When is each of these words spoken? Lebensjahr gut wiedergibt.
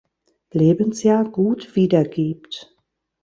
Lebensjahr 0.51 1.25
gut 1.29 1.75
wiedergibt. 1.75 2.75